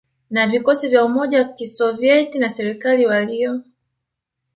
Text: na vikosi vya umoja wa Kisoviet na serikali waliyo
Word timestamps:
na 0.31 0.47
vikosi 0.47 0.83
vya 0.87 1.05
umoja 1.05 1.37
wa 1.37 1.43
Kisoviet 1.43 2.35
na 2.35 2.49
serikali 2.49 3.05
waliyo 3.05 3.61